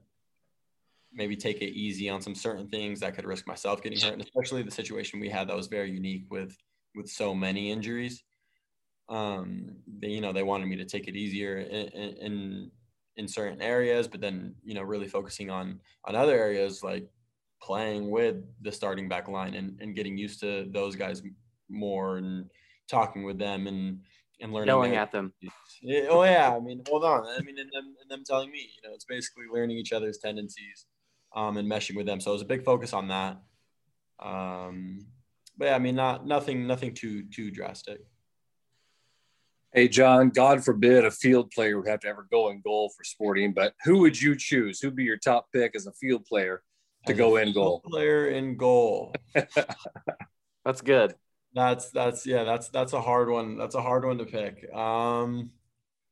maybe 1.11 1.35
take 1.35 1.63
it 1.63 1.71
easy 1.71 2.07
on 2.07 2.21
some 2.21 2.35
certain 2.35 2.67
things 2.67 2.99
that 2.99 3.15
could 3.15 3.25
risk 3.25 3.47
myself 3.47 3.81
getting 3.81 3.99
hurt, 3.99 4.13
and 4.13 4.21
especially 4.21 4.61
the 4.61 4.69
situation 4.69 5.19
we 5.19 5.27
had 5.27 5.49
that 5.49 5.57
was 5.57 5.65
very 5.65 5.91
unique 5.91 6.25
with 6.29 6.55
with 6.95 7.09
so 7.09 7.33
many 7.33 7.71
injuries. 7.71 8.23
Um, 9.09 9.77
they, 9.87 10.09
you 10.09 10.21
know, 10.21 10.31
they 10.31 10.43
wanted 10.43 10.67
me 10.67 10.75
to 10.75 10.85
take 10.85 11.07
it 11.07 11.15
easier 11.15 11.57
in, 11.57 11.87
in 11.87 12.71
in 13.17 13.27
certain 13.27 13.59
areas, 13.59 14.07
but 14.07 14.21
then 14.21 14.53
you 14.63 14.75
know, 14.75 14.83
really 14.83 15.07
focusing 15.07 15.49
on 15.49 15.81
on 16.05 16.15
other 16.15 16.37
areas 16.37 16.83
like 16.83 17.09
playing 17.59 18.11
with 18.11 18.35
the 18.61 18.71
starting 18.71 19.09
back 19.09 19.27
line 19.27 19.55
and, 19.55 19.79
and 19.81 19.95
getting 19.95 20.15
used 20.15 20.39
to 20.41 20.67
those 20.71 20.95
guys 20.95 21.23
more 21.69 22.17
and 22.17 22.49
talking 22.89 23.23
with 23.23 23.37
them 23.37 23.67
and 23.67 24.01
and 24.41 24.53
learning 24.53 24.67
Yelling 24.67 24.95
at 24.95 25.11
them. 25.11 25.33
Yeah, 25.81 26.07
oh 26.09 26.23
yeah, 26.23 26.53
I 26.53 26.59
mean, 26.59 26.83
hold 26.89 27.05
on. 27.05 27.25
I 27.25 27.41
mean, 27.41 27.57
and 27.57 27.69
them 27.71 27.95
and 28.01 28.11
them 28.11 28.23
telling 28.25 28.51
me, 28.51 28.59
you 28.59 28.87
know, 28.87 28.93
it's 28.93 29.05
basically 29.05 29.45
learning 29.49 29.77
each 29.77 29.93
other's 29.93 30.17
tendencies, 30.17 30.87
um, 31.33 31.55
and 31.55 31.71
meshing 31.71 31.95
with 31.95 32.05
them. 32.05 32.19
So 32.19 32.31
it 32.31 32.33
was 32.33 32.41
a 32.41 32.45
big 32.45 32.65
focus 32.65 32.91
on 32.91 33.07
that. 33.07 33.37
Um, 34.19 35.05
but 35.57 35.65
yeah, 35.65 35.75
I 35.75 35.79
mean, 35.79 35.95
not 35.95 36.27
nothing, 36.27 36.67
nothing 36.67 36.93
too 36.93 37.23
too 37.23 37.49
drastic. 37.49 38.01
Hey, 39.73 39.87
John, 39.87 40.31
God 40.31 40.65
forbid 40.65 41.05
a 41.05 41.11
field 41.11 41.51
player 41.51 41.79
would 41.79 41.87
have 41.87 41.99
to 42.01 42.07
ever 42.07 42.27
go 42.29 42.49
in 42.49 42.59
goal 42.59 42.91
for 42.97 43.03
sporting, 43.03 43.53
but 43.53 43.73
who 43.85 43.99
would 43.99 44.19
you 44.19 44.35
choose? 44.35 44.81
Who'd 44.81 44.95
be 44.95 45.03
your 45.03 45.17
top 45.17 45.47
pick 45.53 45.75
as 45.75 45.85
a 45.85 45.93
field 45.93 46.25
player 46.25 46.63
to 47.05 47.13
As 47.13 47.17
go 47.17 47.37
a 47.37 47.41
in 47.43 47.53
goal? 47.53 47.81
Player 47.85 48.29
in 48.29 48.57
goal. 48.57 49.13
That's 50.65 50.81
good. 50.81 51.13
That's 51.53 51.89
that's 51.91 52.25
yeah, 52.25 52.43
that's 52.43 52.69
that's 52.69 52.93
a 52.93 53.01
hard 53.01 53.29
one. 53.29 53.57
That's 53.57 53.75
a 53.75 53.81
hard 53.81 54.05
one 54.05 54.17
to 54.19 54.25
pick. 54.25 54.71
Um, 54.73 55.51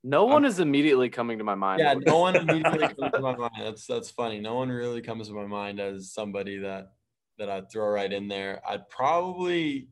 No 0.03 0.25
one 0.25 0.45
is 0.45 0.59
immediately 0.59 1.09
coming 1.09 1.37
to 1.37 1.43
my 1.43 1.55
mind. 1.55 1.79
yeah, 1.79 1.93
no 1.93 2.19
one 2.19 2.35
immediately 2.49 2.87
comes 2.87 3.11
to 3.13 3.19
my 3.19 3.35
mind. 3.35 3.53
That's 3.61 3.85
that's 3.85 4.09
funny. 4.09 4.39
No 4.39 4.55
one 4.55 4.69
really 4.69 5.01
comes 5.01 5.27
to 5.27 5.33
my 5.33 5.45
mind 5.45 5.79
as 5.79 6.11
somebody 6.11 6.57
that 6.59 6.91
that 7.37 7.49
I'd 7.49 7.71
throw 7.71 7.87
right 7.89 8.11
in 8.11 8.27
there. 8.27 8.61
I'd 8.67 8.89
probably, 8.89 9.89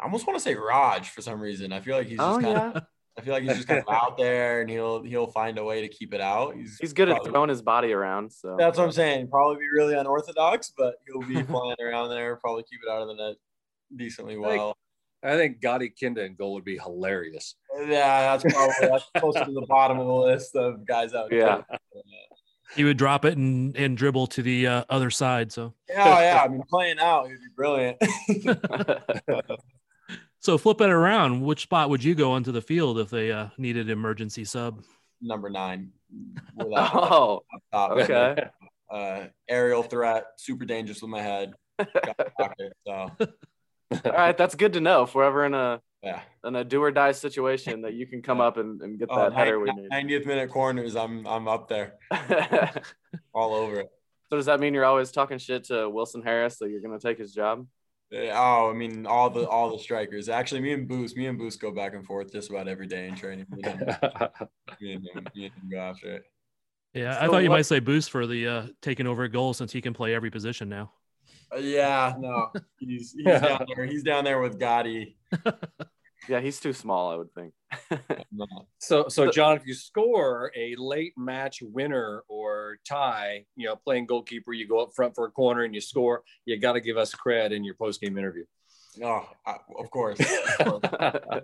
I 0.00 0.04
almost 0.04 0.28
want 0.28 0.38
to 0.38 0.42
say 0.42 0.54
Raj 0.54 1.08
for 1.10 1.22
some 1.22 1.40
reason. 1.40 1.72
I 1.72 1.80
feel 1.80 1.96
like 1.96 2.06
he's 2.06 2.18
just 2.18 2.28
Oh 2.38 2.40
kind 2.40 2.56
yeah, 2.56 2.70
of, 2.70 2.82
I 3.18 3.22
feel 3.22 3.34
like 3.34 3.42
he's 3.42 3.56
just 3.56 3.66
kind 3.66 3.80
of 3.80 3.88
out 3.92 4.16
there, 4.16 4.60
and 4.60 4.70
he'll 4.70 5.02
he'll 5.02 5.26
find 5.26 5.58
a 5.58 5.64
way 5.64 5.80
to 5.80 5.88
keep 5.88 6.14
it 6.14 6.20
out. 6.20 6.54
He's 6.54 6.78
he's 6.78 6.92
good 6.92 7.08
at 7.08 7.24
throwing 7.24 7.48
his 7.48 7.62
body 7.62 7.92
around. 7.92 8.32
So 8.32 8.54
That's 8.56 8.78
what 8.78 8.84
I'm 8.84 8.92
saying. 8.92 9.26
Probably 9.28 9.56
be 9.56 9.68
really 9.74 9.94
unorthodox, 9.94 10.72
but 10.78 10.94
he'll 11.08 11.26
be 11.26 11.42
flying 11.42 11.74
around 11.82 12.10
there. 12.10 12.36
Probably 12.36 12.62
keep 12.62 12.78
it 12.86 12.88
out 12.88 13.02
of 13.02 13.08
the 13.08 13.14
net 13.14 13.36
decently 13.94 14.34
think- 14.34 14.46
well. 14.46 14.76
I 15.20 15.36
think 15.36 15.60
Gadi 15.60 15.88
Kinda 15.90 16.22
in 16.24 16.36
goal 16.36 16.54
would 16.54 16.64
be 16.64 16.78
hilarious. 16.78 17.56
Yeah, 17.76 18.36
that's 18.36 18.54
probably 18.54 18.74
that's 18.88 19.04
closer 19.18 19.44
to 19.44 19.50
the 19.50 19.66
bottom 19.68 19.98
of 19.98 20.06
the 20.06 20.12
list 20.12 20.54
of 20.54 20.86
guys 20.86 21.12
out. 21.12 21.32
Yeah. 21.32 21.62
He 22.76 22.84
would 22.84 22.98
drop 22.98 23.24
it 23.24 23.36
and, 23.36 23.76
and 23.76 23.96
dribble 23.96 24.28
to 24.28 24.42
the 24.42 24.66
uh, 24.68 24.84
other 24.88 25.10
side. 25.10 25.50
So, 25.50 25.74
Yeah, 25.88 26.20
yeah. 26.20 26.42
I 26.44 26.48
mean, 26.48 26.62
playing 26.70 27.00
out, 27.00 27.26
he'd 27.28 27.34
be 27.38 27.48
brilliant. 27.56 27.96
so 30.38 30.56
flip 30.58 30.80
it 30.80 30.90
around. 30.90 31.40
Which 31.42 31.62
spot 31.62 31.90
would 31.90 32.04
you 32.04 32.14
go 32.14 32.32
onto 32.32 32.52
the 32.52 32.62
field 32.62 32.98
if 33.00 33.10
they 33.10 33.32
uh, 33.32 33.48
needed 33.58 33.90
emergency 33.90 34.44
sub? 34.44 34.82
Number 35.20 35.50
nine. 35.50 35.90
Oh, 36.60 37.42
top. 37.72 37.90
okay. 37.92 38.48
Uh, 38.90 39.24
aerial 39.48 39.82
threat, 39.82 40.24
super 40.38 40.64
dangerous 40.64 41.02
with 41.02 41.10
my 41.10 41.20
head. 41.20 41.52
Got 41.78 42.34
pocket, 42.38 42.72
so 42.86 43.10
All 43.90 44.12
right, 44.12 44.36
that's 44.36 44.54
good 44.54 44.74
to 44.74 44.80
know. 44.80 45.02
If 45.02 45.14
we're 45.14 45.24
ever 45.24 45.46
in 45.46 45.54
a 45.54 45.80
yeah. 46.02 46.20
in 46.44 46.54
a 46.56 46.64
do 46.64 46.82
or 46.82 46.90
die 46.90 47.12
situation, 47.12 47.82
that 47.82 47.94
you 47.94 48.06
can 48.06 48.22
come 48.22 48.40
up 48.40 48.56
and, 48.56 48.80
and 48.82 48.98
get 48.98 49.08
Oh, 49.10 49.18
that 49.18 49.32
header 49.32 49.58
we 49.58 49.70
need. 49.72 49.90
90th 49.90 50.26
minute 50.26 50.50
corners, 50.50 50.94
I'm 50.96 51.26
I'm 51.26 51.48
up 51.48 51.68
there, 51.68 51.94
all 53.34 53.54
over 53.54 53.80
it. 53.80 53.88
So 54.30 54.36
does 54.36 54.46
that 54.46 54.60
mean 54.60 54.74
you're 54.74 54.84
always 54.84 55.10
talking 55.10 55.38
shit 55.38 55.64
to 55.64 55.88
Wilson 55.88 56.22
Harris 56.22 56.58
that 56.58 56.68
you're 56.70 56.82
gonna 56.82 56.98
take 57.00 57.18
his 57.18 57.32
job? 57.32 57.66
Oh, 58.12 58.70
I 58.70 58.74
mean, 58.74 59.06
all 59.06 59.30
the 59.30 59.48
all 59.48 59.70
the 59.76 59.82
strikers. 59.82 60.28
Actually, 60.28 60.60
me 60.60 60.72
and 60.72 60.86
Boost, 60.88 61.16
me 61.16 61.26
and 61.26 61.38
Boost 61.38 61.60
go 61.60 61.70
back 61.70 61.94
and 61.94 62.04
forth 62.06 62.32
just 62.32 62.50
about 62.50 62.68
every 62.68 62.86
day 62.86 63.06
in 63.08 63.14
training. 63.16 63.46
Me 63.50 63.60
and 63.64 63.80
him, 63.80 63.96
me 64.80 64.92
and 64.94 65.06
him, 65.14 65.28
me 65.34 65.44
and 65.46 65.54
him 65.54 65.68
go 65.70 65.78
after 65.78 66.14
it. 66.16 66.22
Yeah, 66.94 67.18
I 67.20 67.26
thought 67.26 67.42
you 67.42 67.50
what- 67.50 67.56
might 67.56 67.66
say 67.66 67.80
Boost 67.80 68.10
for 68.10 68.26
the 68.26 68.46
uh, 68.48 68.66
taking 68.82 69.06
over 69.06 69.24
a 69.24 69.28
goal 69.28 69.52
since 69.54 69.72
he 69.72 69.80
can 69.80 69.92
play 69.94 70.14
every 70.14 70.30
position 70.30 70.68
now. 70.68 70.92
Uh, 71.54 71.58
yeah, 71.58 72.14
no, 72.18 72.52
he's 72.78 73.12
he's 73.12 73.24
down 73.24 73.66
there. 73.74 73.86
He's 73.86 74.02
down 74.02 74.24
there 74.24 74.40
with 74.40 74.58
Gadi. 74.58 75.16
Yeah, 76.28 76.40
he's 76.40 76.60
too 76.60 76.74
small, 76.74 77.10
I 77.10 77.16
would 77.16 77.32
think. 77.32 77.54
No. 78.30 78.46
So, 78.78 79.08
so 79.08 79.30
John, 79.30 79.56
if 79.56 79.66
you 79.66 79.74
score 79.74 80.52
a 80.54 80.74
late 80.76 81.14
match 81.16 81.62
winner 81.62 82.22
or 82.28 82.78
tie, 82.86 83.46
you 83.56 83.66
know, 83.66 83.76
playing 83.76 84.06
goalkeeper, 84.06 84.52
you 84.52 84.68
go 84.68 84.80
up 84.80 84.90
front 84.94 85.14
for 85.14 85.24
a 85.26 85.30
corner 85.30 85.64
and 85.64 85.74
you 85.74 85.80
score. 85.80 86.22
You 86.44 86.58
got 86.58 86.74
to 86.74 86.80
give 86.80 86.98
us 86.98 87.14
cred 87.14 87.52
in 87.52 87.64
your 87.64 87.74
post 87.74 88.00
game 88.00 88.18
interview. 88.18 88.44
No, 88.96 89.26
I, 89.46 89.56
of 89.78 89.90
course. 89.90 90.20
Of 90.60 90.82
course. 90.82 91.42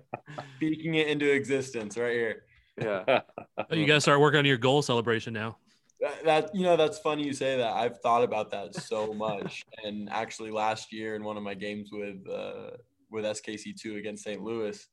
Speaking 0.57 0.97
it 0.97 1.09
into 1.09 1.33
existence 1.33 1.97
right 1.97 2.12
here. 2.12 2.43
yeah. 2.81 3.21
Oh, 3.57 3.75
you 3.75 3.87
got 3.87 3.95
to 3.95 4.00
start 4.00 4.21
working 4.21 4.38
on 4.38 4.45
your 4.45 4.59
goal 4.59 4.83
celebration 4.83 5.33
now. 5.33 5.57
That, 6.05 6.25
that 6.25 6.55
you 6.55 6.65
know, 6.65 6.77
that's 6.77 6.99
funny 6.99 7.25
you 7.25 7.33
say 7.33 7.57
that. 7.57 7.73
I've 7.73 7.99
thought 8.01 8.23
about 8.23 8.51
that 8.51 8.75
so 8.75 9.15
much. 9.15 9.65
and 9.85 10.11
actually, 10.11 10.51
last 10.51 10.93
year 10.93 11.17
in 11.17 11.25
one 11.25 11.39
of 11.39 11.43
my 11.43 11.55
games 11.55 11.89
with 11.91 12.29
uh, 12.29 12.73
with 13.11 13.25
SKC 13.25 13.75
two 13.75 13.97
against 13.97 14.23
St. 14.23 14.43
Louis, 14.43 14.87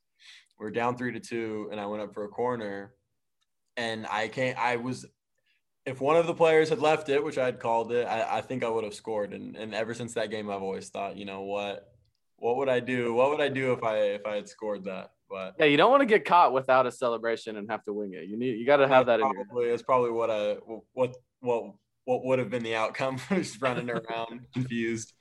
we 0.58 0.66
are 0.66 0.72
down 0.72 0.96
three 0.96 1.12
to 1.12 1.20
two, 1.20 1.68
and 1.70 1.82
I 1.82 1.86
went 1.86 2.02
up 2.02 2.14
for 2.14 2.24
a 2.24 2.30
corner, 2.30 2.94
and 3.76 4.08
I 4.10 4.30
can't. 4.30 4.58
I 4.58 4.78
was. 4.78 5.06
If 5.86 6.00
one 6.00 6.16
of 6.16 6.28
the 6.28 6.34
players 6.34 6.70
had 6.70 6.80
left 6.80 7.10
it, 7.10 7.22
which 7.22 7.38
I 7.38 7.46
had 7.46 7.60
called 7.60 7.92
it, 7.92 8.08
I, 8.08 8.38
I 8.38 8.42
think 8.42 8.64
I 8.64 8.70
would 8.70 8.86
have 8.86 8.94
scored. 8.94 9.34
And 9.34 9.58
and 9.58 9.76
ever 9.76 9.94
since 9.94 10.14
that 10.14 10.32
game, 10.32 10.50
I've 10.50 10.62
always 10.62 10.88
thought, 10.88 11.18
you 11.18 11.26
know 11.26 11.42
what, 11.42 11.92
what 12.38 12.56
would 12.56 12.70
I 12.70 12.80
do? 12.80 13.14
What 13.14 13.32
would 13.32 13.42
I 13.42 13.50
do 13.50 13.74
if 13.74 13.84
I 13.84 13.98
if 13.98 14.26
I 14.26 14.36
had 14.36 14.48
scored 14.48 14.86
that? 14.86 15.12
But 15.32 15.56
Yeah, 15.58 15.66
you 15.66 15.78
don't 15.78 15.90
want 15.90 16.02
to 16.02 16.06
get 16.06 16.26
caught 16.26 16.52
without 16.52 16.86
a 16.86 16.92
celebration 16.92 17.56
and 17.56 17.72
have 17.72 17.84
to 17.86 17.94
wing 17.94 18.14
it. 18.14 18.26
You 18.28 18.38
need 18.38 18.60
you 18.60 18.66
got 18.66 18.78
to 18.78 18.88
have 18.88 19.06
that 19.06 19.22
in 19.22 19.32
your. 19.34 19.46
probably, 19.46 19.70
That's 19.70 19.82
probably 19.82 20.12
what 20.12 20.30
I 20.30 20.58
what 20.94 21.16
what 21.40 21.74
what 22.04 22.26
would 22.26 22.40
have 22.40 22.50
been 22.50 22.64
the 22.64 22.76
outcome. 22.76 23.18
Just 23.30 23.62
running 23.62 23.90
around 23.90 24.42
confused. 24.54 25.14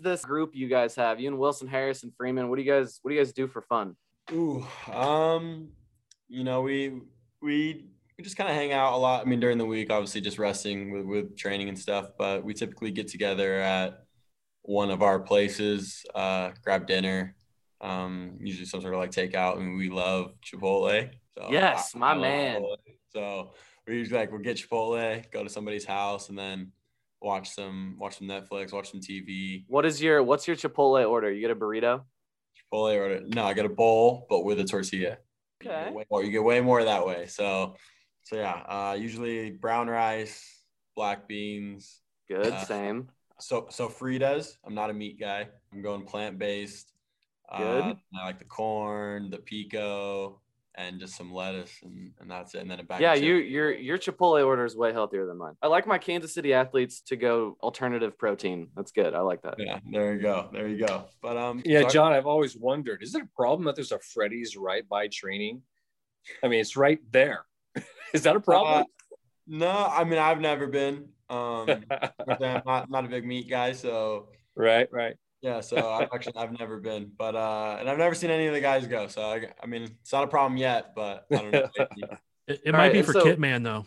This 0.00 0.24
group 0.24 0.50
you 0.54 0.68
guys 0.68 0.94
have, 0.96 1.20
you 1.20 1.28
and 1.28 1.38
Wilson 1.38 1.68
Harris 1.68 2.02
and 2.02 2.12
Freeman. 2.16 2.48
What 2.48 2.56
do 2.56 2.62
you 2.62 2.70
guys 2.70 2.98
What 3.02 3.10
do 3.10 3.14
you 3.14 3.20
guys 3.20 3.32
do 3.32 3.46
for 3.46 3.62
fun? 3.62 3.96
Ooh, 4.32 4.66
um, 4.92 5.68
you 6.28 6.44
know 6.44 6.62
we 6.62 7.00
we 7.40 7.86
we 8.18 8.24
just 8.24 8.36
kind 8.36 8.50
of 8.50 8.56
hang 8.56 8.72
out 8.72 8.94
a 8.94 8.96
lot. 8.96 9.24
I 9.24 9.28
mean, 9.28 9.40
during 9.40 9.58
the 9.58 9.66
week, 9.66 9.90
obviously 9.90 10.20
just 10.20 10.38
resting 10.38 10.90
with 10.90 11.06
with 11.06 11.36
training 11.36 11.68
and 11.68 11.78
stuff. 11.78 12.10
But 12.18 12.44
we 12.44 12.54
typically 12.54 12.90
get 12.90 13.08
together 13.08 13.54
at 13.54 14.04
one 14.62 14.90
of 14.90 15.02
our 15.02 15.20
places, 15.20 16.04
uh, 16.14 16.50
grab 16.62 16.86
dinner. 16.86 17.36
Um, 17.80 18.36
usually 18.40 18.66
some 18.66 18.80
sort 18.82 18.94
of 18.94 19.00
like 19.00 19.10
takeout, 19.10 19.58
and 19.58 19.76
we 19.76 19.88
love 19.88 20.32
Chipotle. 20.44 21.10
So 21.36 21.46
Yes, 21.50 21.94
my 21.94 22.14
man. 22.14 22.60
Chipotle. 22.60 22.76
So 23.08 23.54
we 23.86 23.94
usually 23.96 24.18
like 24.20 24.30
we'll 24.30 24.40
get 24.40 24.56
Chipotle, 24.58 25.30
go 25.30 25.42
to 25.42 25.48
somebody's 25.48 25.84
house, 25.84 26.28
and 26.28 26.38
then 26.38 26.72
watch 27.22 27.50
some 27.50 27.96
watch 27.98 28.18
some 28.18 28.28
Netflix, 28.28 28.72
watch 28.72 28.90
some 28.90 29.00
TV. 29.00 29.64
What 29.68 29.86
is 29.86 30.00
your 30.02 30.22
What's 30.22 30.46
your 30.46 30.56
Chipotle 30.56 31.08
order? 31.08 31.30
You 31.32 31.40
get 31.40 31.50
a 31.50 31.56
burrito. 31.56 32.02
Chipotle 32.72 32.98
order? 33.00 33.20
no, 33.26 33.44
I 33.44 33.54
got 33.54 33.66
a 33.66 33.70
bowl, 33.70 34.26
but 34.28 34.40
with 34.44 34.60
a 34.60 34.64
tortilla. 34.64 35.18
You 35.62 35.70
Okay. 35.70 35.84
get 35.84 35.94
way 35.94 36.04
more, 36.10 36.22
you 36.24 36.30
get 36.30 36.44
way 36.44 36.60
more 36.60 36.84
that 36.84 37.06
way. 37.06 37.26
So, 37.26 37.76
so 38.22 38.36
yeah, 38.36 38.62
uh, 38.68 38.96
usually 38.98 39.50
brown 39.50 39.88
rice, 39.88 40.62
black 40.96 41.28
beans. 41.28 42.00
Good, 42.28 42.52
Uh, 42.52 42.64
same. 42.64 43.08
So, 43.40 43.62
Sofritas. 43.70 44.56
I'm 44.64 44.74
not 44.74 44.90
a 44.90 44.92
meat 44.94 45.18
guy. 45.18 45.48
I'm 45.72 45.82
going 45.82 46.04
plant 46.04 46.38
based. 46.38 46.92
Good. 47.56 47.84
Uh, 47.84 47.94
I 48.20 48.24
like 48.26 48.38
the 48.38 48.44
corn, 48.44 49.30
the 49.30 49.38
pico, 49.38 50.40
and 50.76 51.00
just 51.00 51.16
some 51.16 51.32
lettuce, 51.32 51.72
and, 51.82 52.12
and 52.20 52.30
that's 52.30 52.54
it. 52.54 52.60
And 52.60 52.70
then 52.70 52.80
a 52.80 52.84
bag. 52.84 53.00
Yeah, 53.00 53.14
of 53.14 53.22
you 53.22 53.34
your 53.34 53.72
your 53.72 53.98
Chipotle 53.98 54.44
order 54.44 54.64
is 54.64 54.76
way 54.76 54.92
healthier 54.92 55.26
than 55.26 55.36
mine. 55.36 55.54
I 55.62 55.66
like 55.66 55.86
my 55.86 55.98
Kansas 55.98 56.32
City 56.32 56.54
athletes 56.54 57.00
to 57.08 57.16
go 57.16 57.56
alternative 57.62 58.16
protein. 58.18 58.68
That's 58.76 58.92
good. 58.92 59.14
I 59.14 59.20
like 59.20 59.42
that. 59.42 59.56
Yeah, 59.58 59.80
there 59.90 60.14
you 60.14 60.20
go. 60.22 60.48
There 60.52 60.68
you 60.68 60.84
go. 60.86 61.06
But 61.20 61.36
um, 61.36 61.62
Yeah, 61.64 61.80
so 61.80 61.86
I- 61.86 61.90
John, 61.90 62.12
I've 62.12 62.26
always 62.26 62.56
wondered: 62.56 63.02
is 63.02 63.14
it 63.14 63.22
a 63.22 63.28
problem 63.36 63.64
that 63.66 63.74
there's 63.74 63.92
a 63.92 63.98
Freddy's 63.98 64.56
right 64.56 64.88
by 64.88 65.08
training? 65.08 65.62
I 66.44 66.48
mean, 66.48 66.60
it's 66.60 66.76
right 66.76 67.00
there. 67.10 67.44
is 68.14 68.22
that 68.22 68.36
a 68.36 68.40
problem? 68.40 68.82
Uh, 68.82 68.84
no, 69.46 69.70
I 69.70 70.04
mean 70.04 70.18
I've 70.18 70.40
never 70.40 70.66
been. 70.68 71.08
Um, 71.28 71.68
I'm 72.28 72.62
not 72.64 72.90
not 72.90 73.04
a 73.04 73.08
big 73.08 73.24
meat 73.26 73.50
guy, 73.50 73.72
so 73.72 74.28
right, 74.54 74.88
right. 74.92 75.16
Yeah, 75.42 75.60
so 75.60 75.90
I've 75.90 76.08
actually 76.12 76.36
I've 76.36 76.58
never 76.58 76.78
been, 76.78 77.10
but 77.16 77.34
uh, 77.34 77.78
and 77.80 77.88
I've 77.88 77.98
never 77.98 78.14
seen 78.14 78.30
any 78.30 78.46
of 78.46 78.52
the 78.52 78.60
guys 78.60 78.86
go. 78.86 79.06
So 79.06 79.22
I, 79.22 79.48
I 79.62 79.66
mean, 79.66 79.82
it's 79.82 80.12
not 80.12 80.24
a 80.24 80.26
problem 80.26 80.58
yet, 80.58 80.94
but 80.94 81.26
I 81.32 81.36
don't 81.36 81.52
know. 81.52 81.68
It, 82.46 82.62
it 82.64 82.72
might 82.72 82.78
right, 82.78 82.92
be 82.92 83.02
for 83.02 83.12
so- 83.12 83.24
Kitman 83.24 83.62
though. 83.62 83.86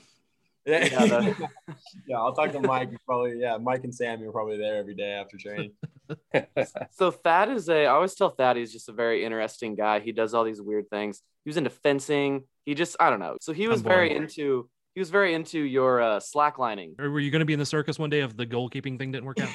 Yeah, 0.66 0.86
Yeah, 0.86 1.34
yeah, 2.08 2.18
I'll 2.18 2.34
talk 2.34 2.54
to 2.54 2.62
Mike. 2.62 2.92
He's 2.92 3.00
probably 3.06 3.38
yeah, 3.40 3.58
Mike 3.58 3.84
and 3.84 3.94
Sammy 3.94 4.26
are 4.26 4.32
probably 4.32 4.58
there 4.58 4.78
every 4.78 4.96
day 4.96 5.12
after 5.12 5.38
training. 5.38 5.72
So 6.92 7.12
Thad 7.12 7.50
is 7.50 7.70
a. 7.70 7.86
I 7.86 7.88
always 7.88 8.14
tell 8.14 8.30
Thad 8.30 8.58
he's 8.58 8.72
just 8.72 8.88
a 8.88 8.92
very 8.92 9.26
interesting 9.26 9.76
guy. 9.76 10.00
He 10.00 10.12
does 10.12 10.34
all 10.34 10.44
these 10.44 10.62
weird 10.62 10.90
things. 10.90 11.22
He 11.44 11.50
was 11.50 11.58
into 11.58 11.72
fencing. 11.72 12.44
He 12.66 12.76
just 12.76 12.96
I 13.00 13.10
don't 13.10 13.20
know. 13.20 13.38
So 13.42 13.52
he 13.52 13.68
was 13.68 13.82
very 13.82 14.16
into. 14.16 14.70
He 14.94 15.02
was 15.02 15.10
very 15.10 15.34
into 15.34 15.60
your 15.60 16.02
uh, 16.02 16.20
slacklining. 16.20 17.00
Or 17.00 17.10
were 17.10 17.20
you 17.20 17.32
going 17.32 17.40
to 17.40 17.46
be 17.46 17.54
in 17.54 17.60
the 17.60 17.66
circus 17.66 17.98
one 17.98 18.12
day 18.12 18.20
if 18.20 18.38
the 18.38 18.46
goalkeeping 18.46 19.00
thing 19.00 19.12
didn't 19.12 19.26
work 19.26 19.40
out? 19.42 19.50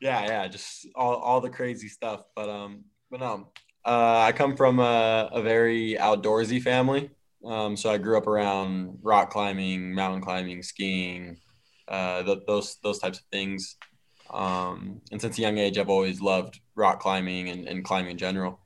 Yeah, 0.00 0.24
yeah, 0.26 0.48
just 0.48 0.88
all, 0.94 1.16
all 1.16 1.40
the 1.40 1.50
crazy 1.50 1.88
stuff. 1.88 2.22
But 2.34 2.48
um, 2.48 2.84
but 3.10 3.20
no, 3.20 3.48
uh, 3.84 4.20
I 4.20 4.32
come 4.32 4.56
from 4.56 4.78
a, 4.78 5.28
a 5.32 5.42
very 5.42 5.96
outdoorsy 5.98 6.62
family. 6.62 7.10
Um, 7.44 7.76
so 7.76 7.90
I 7.90 7.98
grew 7.98 8.18
up 8.18 8.26
around 8.26 8.98
rock 9.02 9.30
climbing, 9.30 9.94
mountain 9.94 10.20
climbing, 10.20 10.62
skiing, 10.62 11.38
uh, 11.88 12.22
th- 12.22 12.40
those 12.46 12.76
those 12.82 12.98
types 12.98 13.18
of 13.18 13.24
things. 13.32 13.76
Um, 14.30 15.00
and 15.10 15.20
since 15.20 15.38
a 15.38 15.42
young 15.42 15.58
age, 15.58 15.76
I've 15.76 15.88
always 15.88 16.20
loved 16.20 16.60
rock 16.74 17.00
climbing 17.00 17.48
and, 17.48 17.66
and 17.66 17.84
climbing 17.84 18.12
in 18.12 18.18
general. 18.18 18.60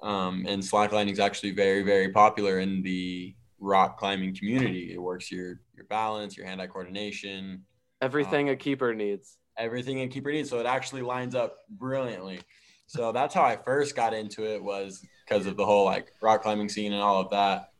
Um, 0.00 0.46
and 0.48 0.62
slacklining 0.62 1.12
is 1.12 1.20
actually 1.20 1.50
very, 1.50 1.82
very 1.82 2.08
popular 2.08 2.60
in 2.60 2.82
the 2.82 3.34
rock 3.58 3.98
climbing 3.98 4.34
community. 4.34 4.92
It 4.94 4.98
works 5.02 5.30
your 5.30 5.60
your 5.76 5.84
balance, 5.88 6.36
your 6.36 6.46
hand-eye 6.46 6.68
coordination, 6.68 7.64
Everything 8.02 8.48
a 8.48 8.56
keeper 8.56 8.94
needs. 8.94 9.36
Everything 9.56 10.00
a 10.00 10.08
keeper 10.08 10.32
needs. 10.32 10.50
So 10.50 10.58
it 10.60 10.66
actually 10.66 11.02
lines 11.02 11.34
up 11.34 11.58
brilliantly. 11.68 12.40
So 12.86 13.12
that's 13.12 13.34
how 13.34 13.42
I 13.42 13.56
first 13.56 13.94
got 13.94 14.14
into 14.14 14.44
it 14.44 14.62
was 14.62 15.04
because 15.24 15.46
of 15.46 15.56
the 15.56 15.64
whole 15.64 15.84
like 15.84 16.12
rock 16.20 16.42
climbing 16.42 16.68
scene 16.68 16.92
and 16.92 17.02
all 17.02 17.20
of 17.20 17.30
that. 17.30 17.70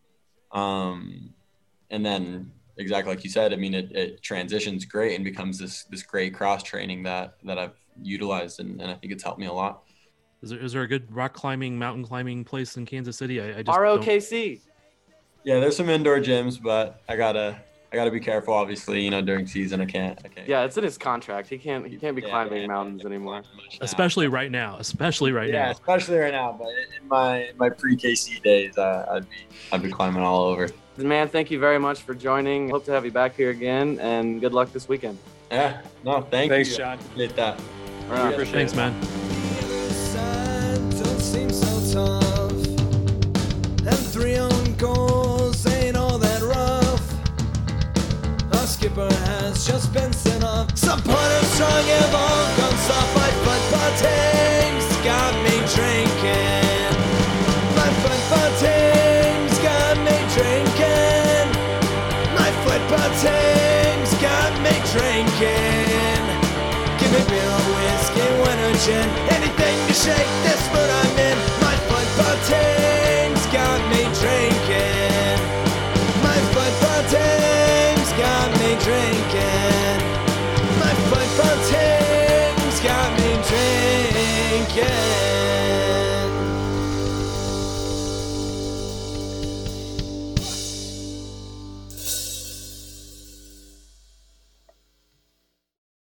Um, 0.53 1.35
and 1.91 2.05
then 2.07 2.53
exactly 2.77 3.15
like 3.15 3.25
you 3.25 3.31
said, 3.31 3.53
I 3.53 3.57
mean, 3.57 3.75
it, 3.75 3.91
it 3.93 4.23
transitions 4.23 4.85
great 4.85 5.17
and 5.17 5.25
becomes 5.25 5.59
this 5.59 5.85
this 5.85 6.03
great 6.03 6.35
cross 6.35 6.63
training 6.63 7.03
that 7.05 7.35
that 7.45 7.59
I've 7.59 7.75
utilized 8.01 8.61
and, 8.61 8.81
and 8.81 8.91
I 8.91 8.95
think 8.95 9.13
it's 9.13 9.23
helped 9.23 9.41
me 9.41 9.47
a 9.47 9.53
lot. 9.53 9.83
Is 10.43 10.51
there, 10.51 10.59
is 10.59 10.73
there 10.73 10.83
a 10.83 10.89
good 10.89 11.15
rock 11.15 11.35
climbing, 11.35 11.79
mountain 11.79 12.05
climbing 12.05 12.45
place 12.45 12.77
in 12.77 12.87
Kansas 12.87 13.17
City? 13.17 13.41
I, 13.41 13.59
I 13.59 13.63
just 13.63 13.67
don't- 13.67 13.79
ROKC. 13.79 14.61
Yeah, 15.45 15.59
there's 15.59 15.77
some 15.77 15.89
indoor 15.89 16.19
gyms, 16.21 16.63
but 16.63 17.03
I 17.09 17.17
gotta 17.17 17.61
I 17.93 17.97
got 17.97 18.05
to 18.05 18.11
be 18.13 18.21
careful. 18.21 18.55
Obviously, 18.55 19.03
you 19.03 19.11
know, 19.11 19.21
during 19.21 19.47
season, 19.49 19.81
I 19.81 19.87
can't. 19.87 20.19
I 20.25 20.29
can't. 20.29 20.49
Yeah, 20.49 20.63
it's 20.63 20.77
in 20.77 20.85
his 20.85 20.97
contract. 20.97 21.49
He 21.49 21.59
can't. 21.59 21.85
He 21.87 21.97
can't 21.97 22.15
be 22.15 22.23
Yeah, 22.23 22.29
climbing 22.29 22.63
yeah, 22.63 22.67
mountains 22.69 23.03
yeah, 23.03 23.09
anymore. 23.09 23.43
much 23.57 23.81
now. 23.81 23.85
Especially 23.85 24.29
right 24.29 24.51
now. 24.51 24.77
Especially 24.79 25.33
right 25.33 25.49
yeah, 25.49 25.65
now. 25.67 25.71
especially 25.73 26.19
right 26.19 26.33
now. 26.33 26.55
But 26.57 26.69
in 26.69 27.09
my 27.09 27.49
in 27.49 27.57
my 27.59 27.69
pre 27.69 27.97
KC 27.97 28.43
days, 28.43 28.79
uh, 28.79 29.07
I'd 29.11 29.29
be 29.29 29.37
I'd 29.73 29.83
be 29.83 29.91
climbing 29.91 30.23
all 30.23 30.45
over. 30.45 30.69
Man, 30.99 31.29
thank 31.29 31.51
you 31.51 31.59
very 31.59 31.79
much 31.79 32.03
for 32.03 32.15
joining. 32.15 32.71
Hope 32.71 32.85
to 32.85 32.93
have 32.93 33.05
you 33.05 33.11
back 33.11 33.35
here 33.35 33.51
again, 33.51 33.99
and 34.01 34.41
good 34.41 34.53
luck 34.53 34.73
this 34.73 34.89
weekend. 34.89 35.19
Yeah. 35.51 35.81
No, 36.05 36.21
thank 36.21 36.51
Thanks, 36.53 36.71
you. 36.71 36.77
Thanks, 36.77 36.77
John. 36.77 36.99
Appreciate 37.13 37.37
that. 37.37 37.61
All 38.09 38.17
right, 38.17 38.33
appreciate 38.33 38.53
Thanks, 38.53 38.73
it. 38.73 38.77
man. 38.77 39.20
Skipper 48.81 49.13
has 49.29 49.67
just 49.67 49.93
been 49.93 50.11
sent 50.11 50.43
off. 50.43 50.67
Some 50.75 51.01
Supporters 51.01 51.49
strong 51.53 51.85
have 52.01 52.15
all 52.15 52.47
gone 52.57 52.79
soft. 52.89 53.13
My 53.21 53.31
football 53.45 53.93
team's 54.01 54.89
got 55.05 55.33
me 55.45 55.55
drinking. 55.77 56.93
My 57.77 57.91
football 58.01 58.51
team's 58.65 59.57
got 59.61 59.95
me 60.07 60.17
drinking. 60.37 61.47
My 62.41 62.51
football 62.65 63.11
team's 63.21 64.13
got 64.17 64.51
me 64.65 64.75
drinking. 64.95 66.23
Give 66.97 67.13
me 67.13 67.23
beer 67.29 67.51
or 67.61 67.67
whiskey, 67.77 68.29
wine 68.41 68.61
or 68.65 68.75
gin, 68.85 69.09
anything 69.37 69.77
to 69.89 69.93
shake 69.93 70.33
this 70.47 70.63
mood 70.73 70.90